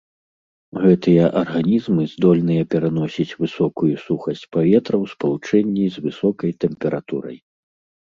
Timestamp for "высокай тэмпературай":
6.11-7.37